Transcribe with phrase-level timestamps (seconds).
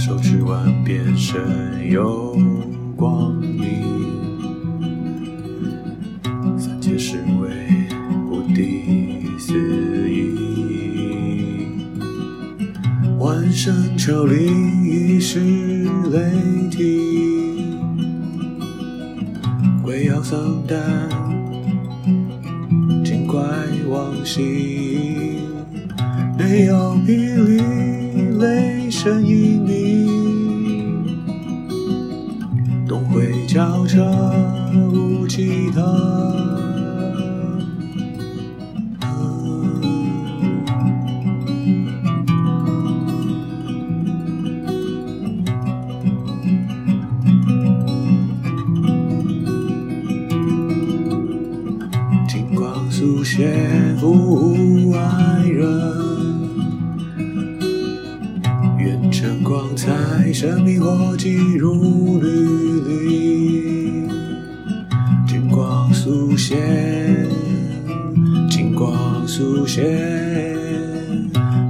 [0.00, 1.38] 手持万变身
[1.90, 2.34] 有
[2.96, 3.84] 光明，
[6.58, 7.50] 三界是为
[8.30, 9.52] 不敌思
[10.10, 10.32] 议，
[13.18, 14.50] 万声朝礼
[14.86, 15.38] 已是
[16.10, 16.32] 雷
[16.70, 17.78] 霆，
[19.82, 20.80] 鬼妖丧胆，
[23.04, 23.42] 精怪
[23.90, 24.79] 往昔。
[60.32, 62.28] 生命火急如履
[62.86, 64.08] 历，
[65.26, 67.28] 金光速现，
[68.48, 69.84] 金光速现，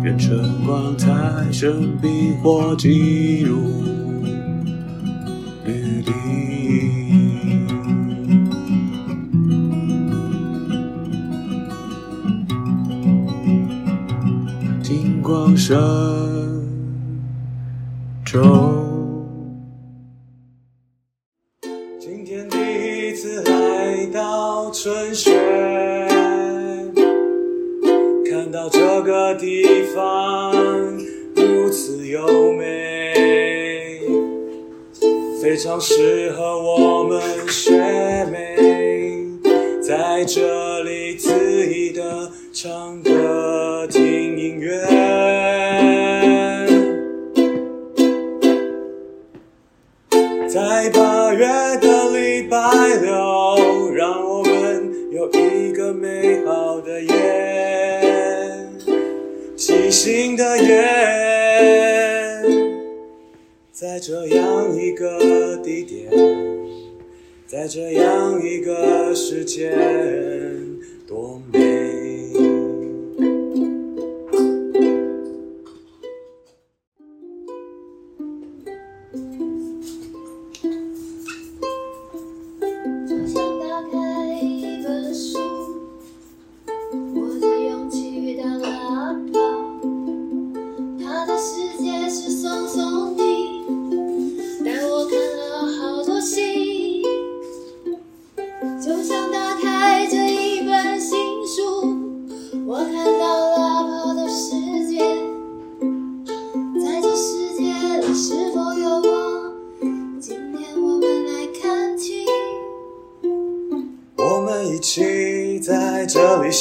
[0.05, 1.11] 愿春光彩，
[1.51, 3.83] 生命火急如
[5.65, 6.13] 履历，
[14.83, 16.00] 金光闪。
[18.31, 18.41] 生。
[21.99, 25.35] 今天第一次来到春轩，
[28.31, 30.55] 看到这个地方
[31.35, 34.01] 如此优美，
[35.43, 37.73] 非常适合我们学
[38.27, 39.27] 妹
[39.83, 45.00] 在这里恣意的唱歌听音乐。
[60.41, 60.83] 的夜，
[63.71, 66.11] 在这样一个地点，
[67.47, 69.71] 在这样一个时间，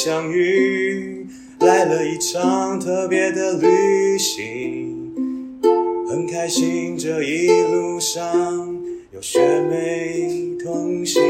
[0.02, 1.26] 相遇，
[1.58, 5.12] 来了一场特别的旅行，
[6.08, 8.82] 很开心这一路上
[9.12, 11.20] 有学妹同行。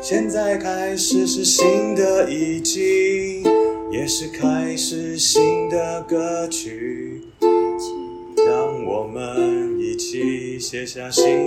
[0.00, 3.42] 现在开始是新的一季，
[3.90, 7.20] 也是开始新的歌曲，
[8.46, 11.43] 让我们一起写下新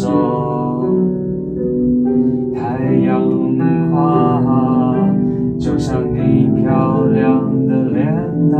[0.00, 0.86] 说
[2.54, 3.20] 太阳
[3.90, 4.94] 花，
[5.58, 8.06] 就像你漂亮的脸
[8.48, 8.58] 蛋。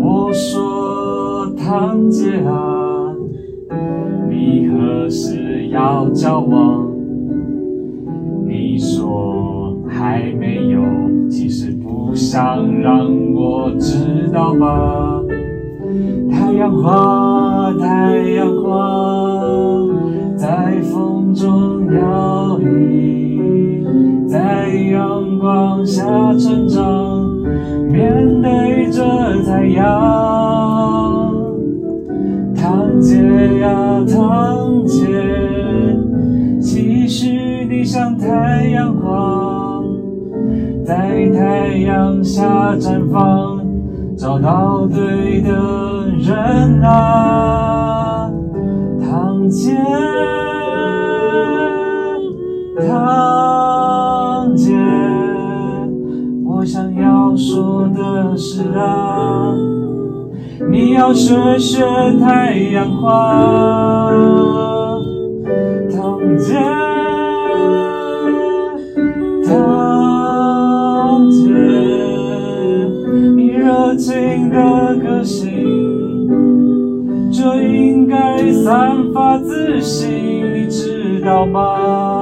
[0.00, 3.14] 我说堂姐啊，
[4.28, 6.88] 你何时要交往？
[8.48, 10.80] 你说还没有，
[11.28, 15.22] 其实不想让我知道吧。
[16.30, 19.09] 太阳花，太阳花。
[25.50, 26.04] 往下
[26.38, 27.28] 成长，
[27.90, 29.02] 面对着
[29.44, 29.82] 太阳。
[32.54, 33.16] 堂姐
[33.58, 33.68] 呀，
[34.06, 35.08] 堂姐，
[36.60, 39.84] 其实你像太阳光，
[40.84, 43.58] 在太阳下绽放，
[44.16, 45.50] 找到对的
[46.20, 47.49] 人啊。
[61.12, 61.84] 笑着学
[62.20, 64.10] 太阳花，
[65.90, 66.54] 唐杰，
[69.44, 71.48] 唐杰，
[73.34, 75.50] 你热情的个性，
[77.32, 80.08] 这应该散发自信，
[80.54, 82.19] 你知道吗？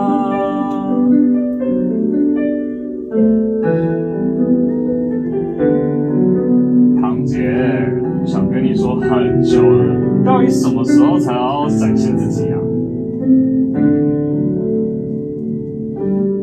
[10.50, 12.58] 什么时候才要展现自己啊？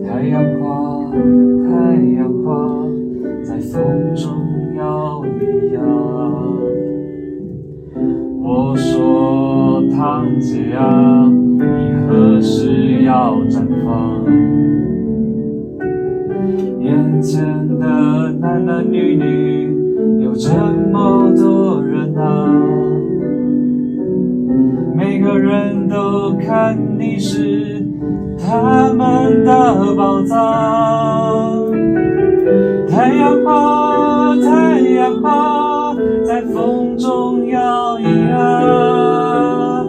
[0.05, 1.11] 太阳花，
[1.67, 2.87] 太阳花，
[3.43, 3.81] 在风
[4.15, 4.31] 中
[4.77, 5.81] 摇一摇。
[8.41, 11.63] 我说，堂姐啊，你
[12.07, 14.23] 何时要绽放？
[16.79, 17.43] 眼前
[17.79, 20.49] 的男男女女有这
[20.91, 22.84] 么多人啊。
[25.25, 27.83] 每个人都看你是
[28.37, 31.65] 他们的宝藏。
[32.87, 39.87] 太阳花，太阳花，在风中摇一摇。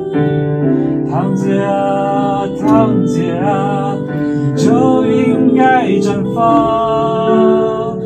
[1.10, 3.94] 堂姐啊，堂姐啊，
[4.56, 7.98] 就应该绽放。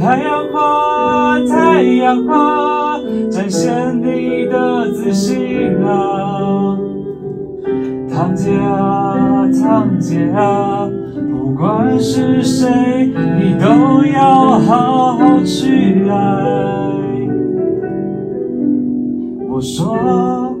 [0.00, 2.98] 太阳花，太阳花，
[3.30, 3.91] 展现
[4.52, 6.78] 的自信啊！
[8.12, 10.86] 堂姐啊，堂姐啊，
[11.32, 12.68] 不管是谁，
[13.06, 16.14] 你都要好好去爱。
[19.48, 20.54] 我说，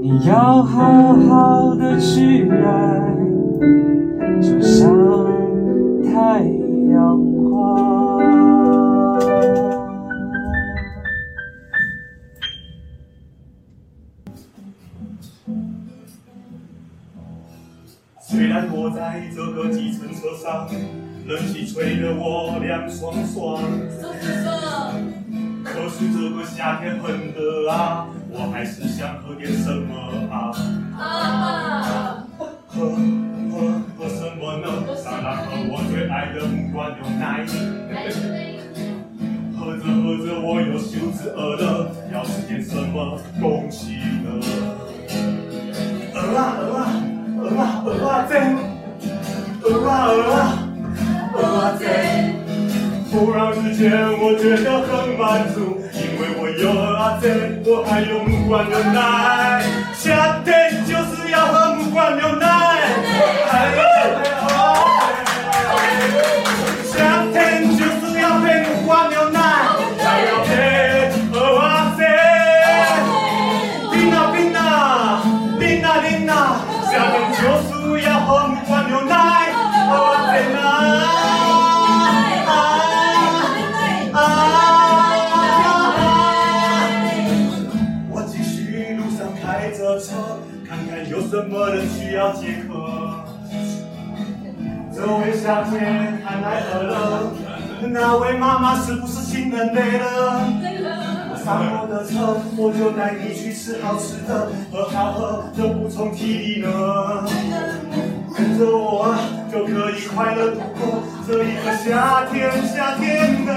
[0.00, 3.14] 你要好好的去爱，
[4.40, 4.90] 就像
[6.02, 6.61] 太阳。
[19.34, 20.68] 这个计程车上，
[21.26, 23.62] 冷气吹得我凉爽爽。
[25.64, 29.94] 可是这个夏天很热啊，我还是想喝点什么
[30.30, 30.52] 啊？
[30.98, 32.26] 啊
[32.66, 33.56] 喝喝
[33.96, 34.66] 喝什么呢？
[35.04, 37.46] 当然喝我最爱的木瓜牛奶。
[39.58, 44.28] 喝着喝着我又肚子饿了，要吃点什么东西呢？
[46.14, 46.78] 鹅啊鹅啊
[47.38, 48.56] 鹅啊鹅啊煎，
[49.72, 50.58] 鹅啊鹅啊
[51.34, 51.84] 哦啊贼，
[53.10, 57.24] 忽然之间我觉得很满足，因为我有鹅啊贼，
[57.64, 59.64] 我还有木瓜牛奶。
[59.94, 62.46] 夏天就是要喝木瓜牛奶。
[92.32, 92.72] 解渴，
[94.94, 95.78] 这位小姐
[96.24, 97.32] 看来饿了，
[97.90, 100.40] 那位妈妈是不是心很累了？
[101.44, 106.68] 上我的车，我就带你去吃好吃的，喝好喝的补充体力呢。
[108.34, 109.14] 跟着我
[109.52, 113.52] 就可以快乐度过这一个夏天，夏天的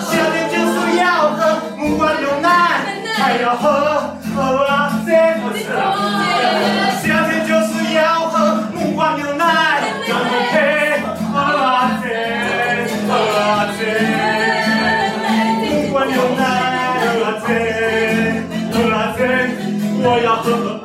[0.00, 1.38] 夏天就是要喝
[1.78, 2.48] 木瓜牛奶，
[3.16, 5.10] 还要喝喝啊，这
[5.40, 6.17] 不是。
[20.44, 20.77] bottom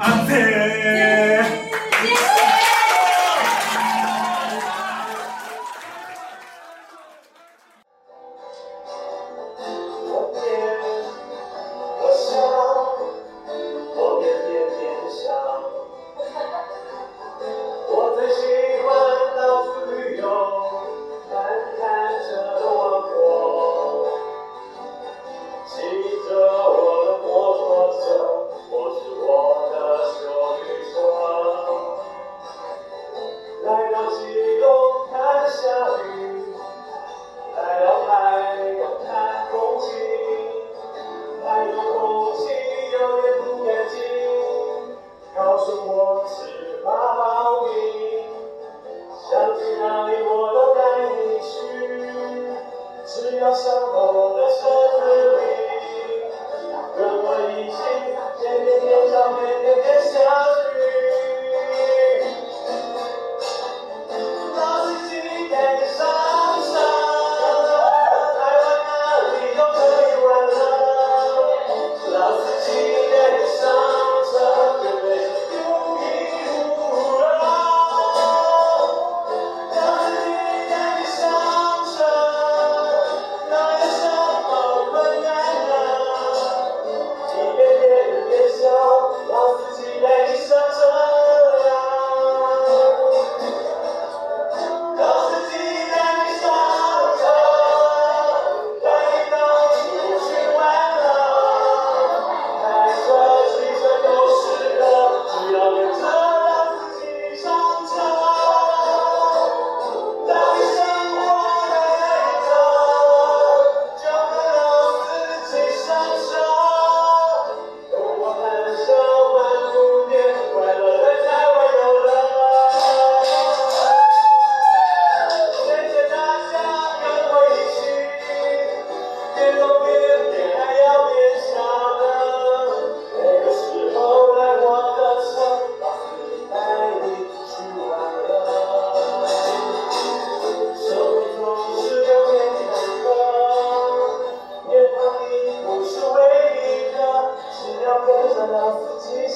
[149.16, 149.28] 嗯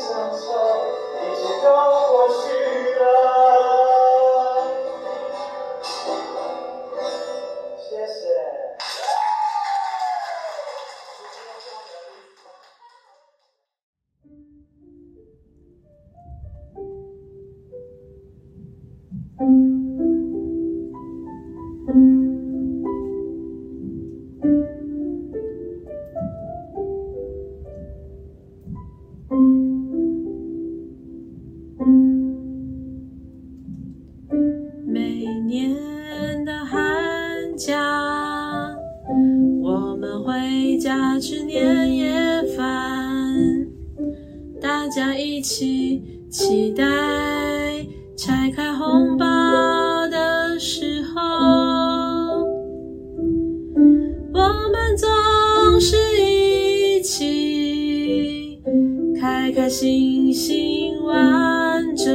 [59.47, 62.11] 开开心心玩着，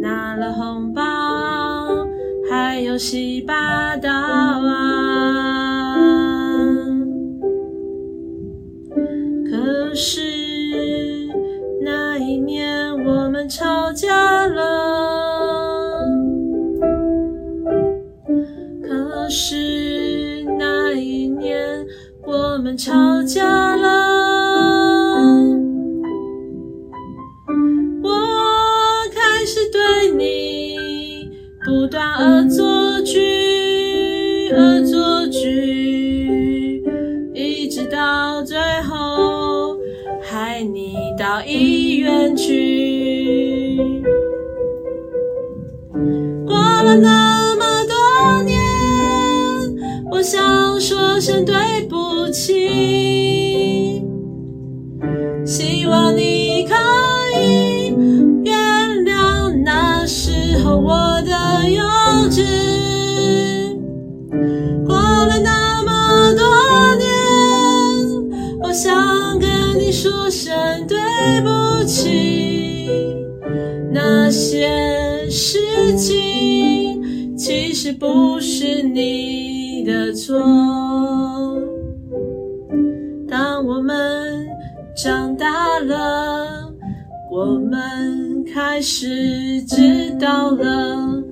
[0.00, 1.02] 拿了红包
[2.50, 4.10] 还有洗把刀。
[51.86, 54.02] 不起。
[55.44, 56.74] 希望你可
[57.40, 57.94] 以
[58.44, 58.54] 原
[59.04, 61.82] 谅那时候我的幼
[62.28, 62.42] 稚。
[64.84, 66.42] 过了那么多
[66.96, 67.06] 年，
[68.62, 69.56] 我想跟。
[69.78, 70.52] 你说声
[70.88, 70.98] 对
[71.42, 72.98] 不起，
[73.92, 75.60] 那些事
[75.96, 80.34] 情其实不是你的错。
[85.56, 86.70] 大了，
[87.30, 91.22] 我们开始知道了，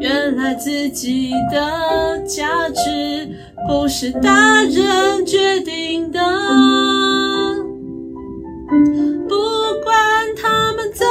[0.00, 3.28] 原来自己的价值
[3.68, 6.18] 不是大人决定的。
[9.28, 9.36] 不
[9.84, 9.94] 管
[10.36, 11.06] 他们怎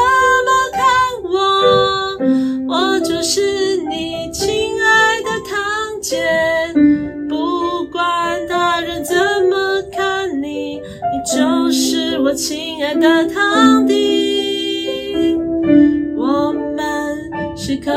[0.45, 0.83] 么看
[2.67, 5.55] 我，我就是你亲爱的堂
[6.01, 6.27] 姐。
[12.35, 15.33] 亲爱的堂弟。
[16.17, 17.93] 我们是可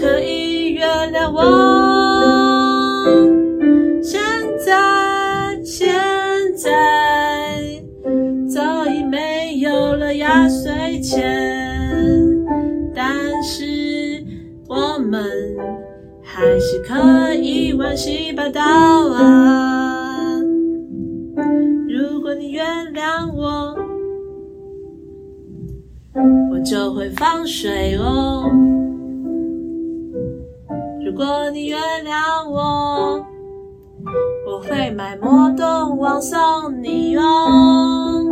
[0.00, 1.42] 可以原谅我？
[4.02, 4.20] 现
[4.64, 5.88] 在，现
[6.56, 7.82] 在
[8.48, 11.20] 早已没有了压岁钱，
[12.94, 14.24] 但是
[14.68, 15.22] 我们
[16.22, 20.38] 还是可以玩洗把刀啊！
[21.88, 23.76] 如果你原谅我，
[26.52, 28.50] 我就会放水哦。
[31.18, 33.26] 如果你原谅我，
[34.46, 38.22] 我会买魔动王送你哦。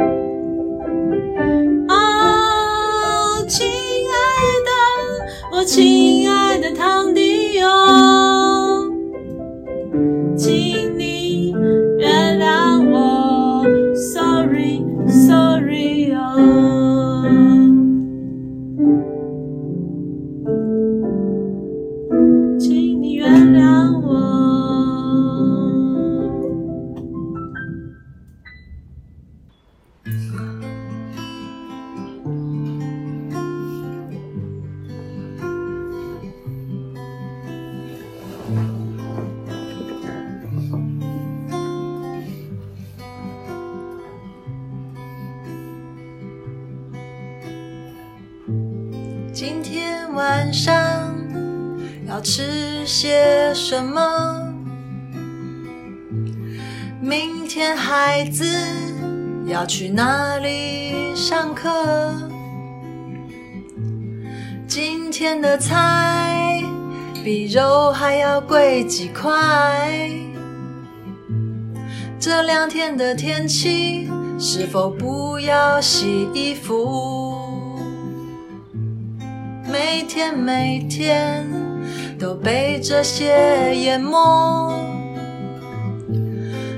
[3.49, 4.15] 亲爱
[4.69, 4.71] 的，
[5.57, 6.06] 我亲
[49.33, 51.13] 今天晚上
[52.07, 54.55] 要吃些什么？
[57.01, 58.45] 明天孩子
[59.47, 62.23] 要去哪里上课？
[64.69, 66.46] 今天的菜
[67.27, 70.09] 比肉还要贵几块？
[72.21, 74.09] 这两天的天气
[74.39, 77.81] 是否不要洗衣服？
[79.69, 81.45] 每天每天
[82.17, 84.73] 都被这些淹没，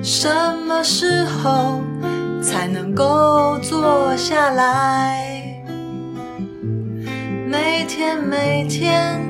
[0.02, 0.30] 什
[0.66, 1.82] 么时候
[2.40, 5.62] 才能够坐下来？
[7.46, 9.20] 每天每天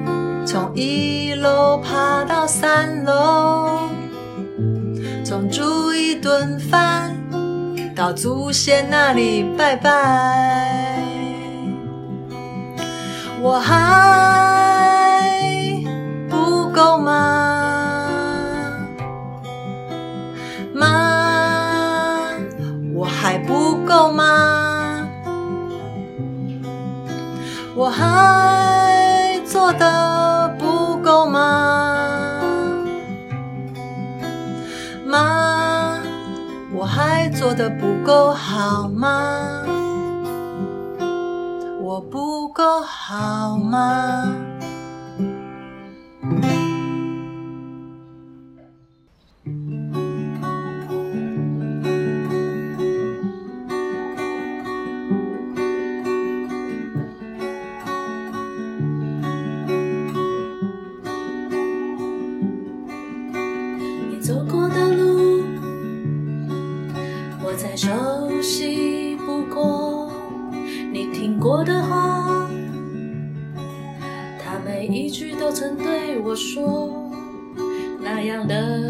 [0.50, 3.90] 从一楼爬到三楼，
[5.22, 7.14] 从煮一顿饭
[7.94, 11.02] 到祖先那里拜拜，
[13.42, 15.20] 我还
[16.30, 18.08] 不够吗？
[20.72, 22.32] 妈，
[22.94, 25.06] 我还不够吗？
[27.76, 30.17] 我还做得
[36.98, 39.62] 还做得不够好吗？
[41.80, 44.24] 我不够好吗？
[75.68, 76.88] 曾对我说
[78.00, 78.88] 那样的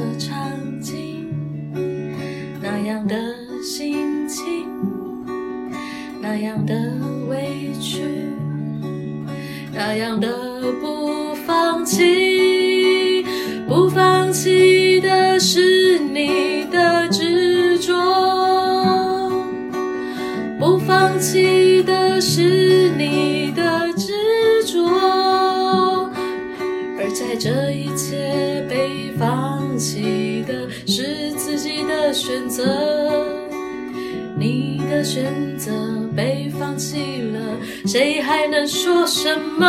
[36.38, 37.40] 你放弃了，
[37.84, 39.66] 谁还能说什么？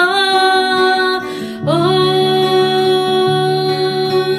[1.65, 1.73] 哦，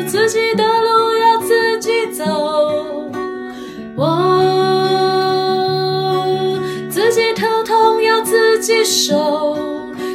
[0.06, 2.94] 自己的路要自己走。
[3.96, 4.06] 我
[6.88, 9.58] 自己头痛，要自己受，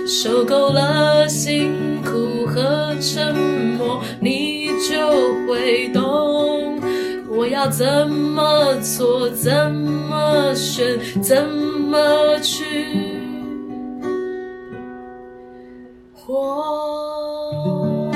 [0.07, 3.35] 受够了辛苦和沉
[3.77, 4.95] 默，你就
[5.47, 6.34] 会懂。
[7.45, 9.29] 我要怎么做？
[9.29, 11.21] 怎么选？
[11.21, 12.65] 怎么去
[16.11, 18.09] 活？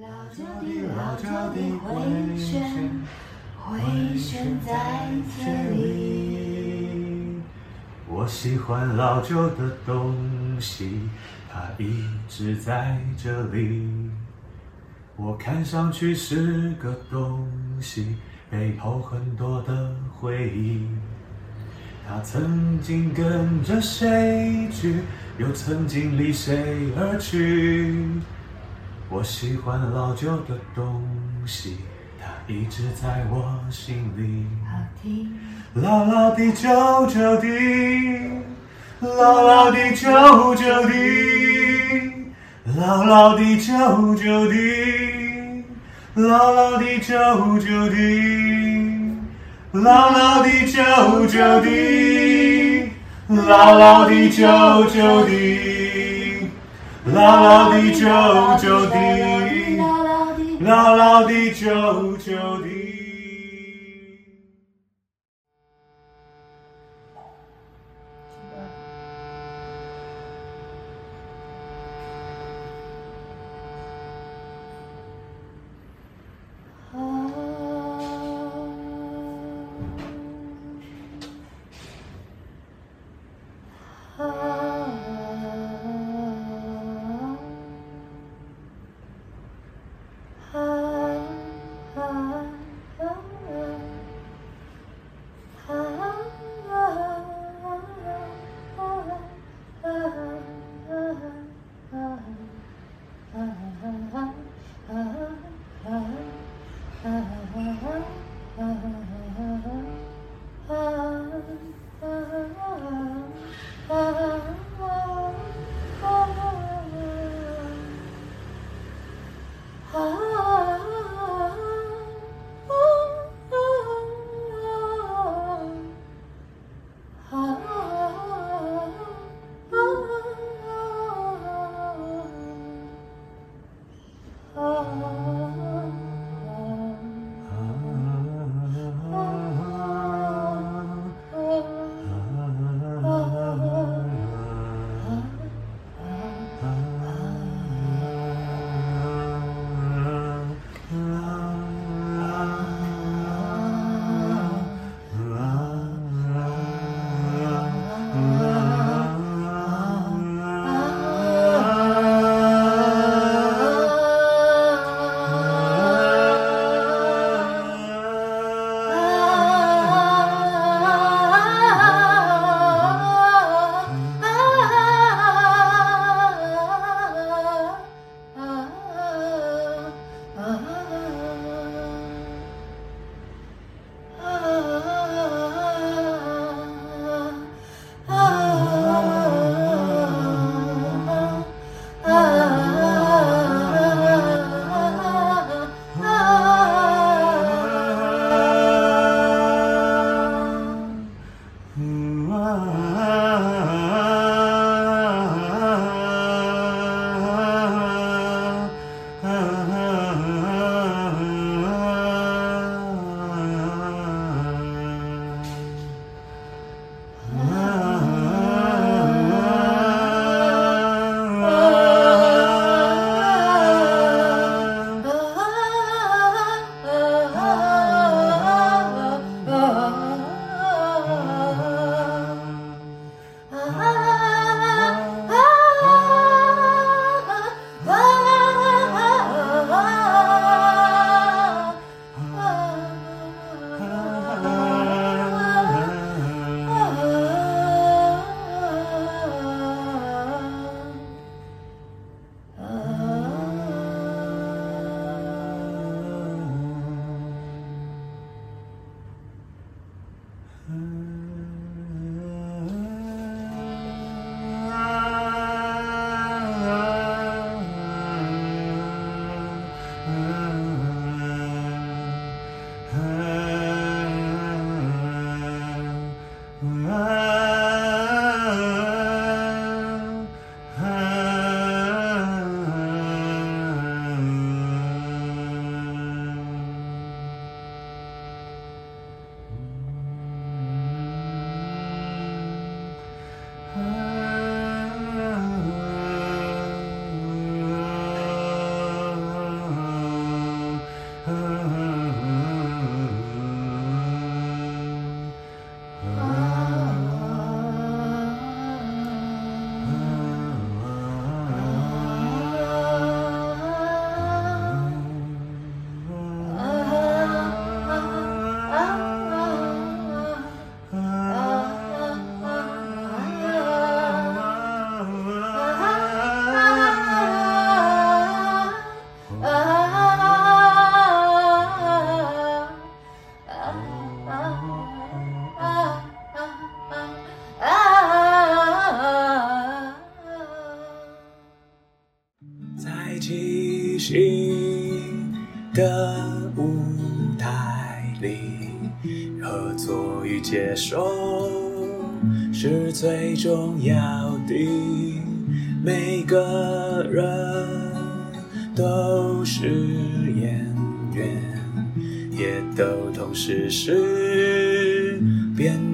[0.00, 0.64] 老旧的，
[0.96, 1.84] 老旧的回
[2.38, 2.64] 旋，
[3.58, 4.72] 回旋在
[5.36, 7.42] 这里。
[8.08, 10.14] 我喜欢老旧的东
[10.58, 11.00] 西，
[11.56, 14.10] 它一直在这里。
[15.16, 17.48] 我看上去是个东
[17.80, 18.14] 西，
[18.50, 20.86] 背后很多的回忆。
[22.06, 25.00] 它曾经跟着谁去，
[25.38, 28.06] 又曾经离谁而去。
[29.08, 31.02] 我喜欢老旧的东
[31.46, 31.78] 西，
[32.20, 34.44] 它一直在我心里。
[34.66, 35.32] 好听。
[35.72, 37.48] 老老的旧旧的，
[39.00, 42.32] 牢牢地揪着你，
[42.78, 45.64] 牢牢地揪着你，
[46.14, 49.18] 牢牢地揪着你，
[49.72, 52.88] 牢牢地揪着你，
[53.28, 56.48] 牢牢地揪着你，
[57.04, 58.08] 牢牢地揪
[58.56, 59.78] 着你，
[60.64, 62.32] 牢牢地揪着
[62.64, 62.85] 你。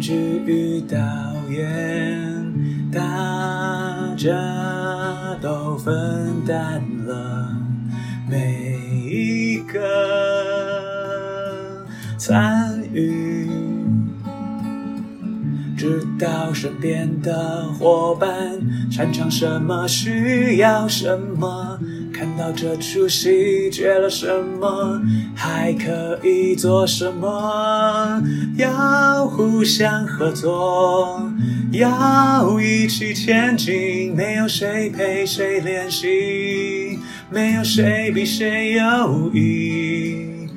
[0.03, 0.13] 至
[0.45, 0.99] 于导
[1.49, 2.53] 演，
[2.91, 2.99] 大
[4.17, 4.33] 家
[5.41, 7.57] 都分担了
[8.29, 9.79] 每一个
[12.19, 13.49] 参与，
[15.77, 18.59] 知道身边的伙伴
[18.91, 21.79] 擅长什么，需要什么。
[22.23, 24.29] 看到这出戏缺了什
[24.61, 25.03] 么，
[25.35, 28.23] 还可以做什么？
[28.57, 31.29] 要互相合作，
[31.73, 34.15] 要一起前进。
[34.15, 40.49] 没有谁陪谁练习，没有谁比谁优异。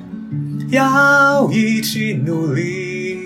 [0.70, 3.18] 要一起努力，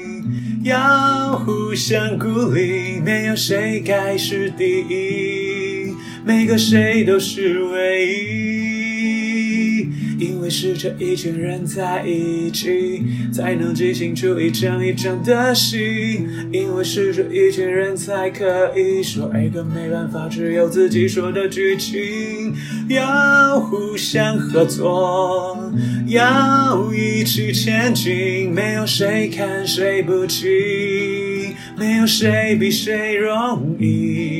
[0.62, 3.02] 要互相鼓励。
[3.04, 5.49] 没有谁该是第一。
[6.24, 13.02] 每个谁都是唯一，因为是这一群人在一起，
[13.32, 16.20] 才能即兴出一场一场的戏。
[16.52, 22.54] 因为是这一群人才可以说一个没办法只有自己说的剧情。
[22.88, 25.72] 要互相合作，
[26.06, 34.39] 要一起前进，没有谁看谁不起，没有谁比谁容易。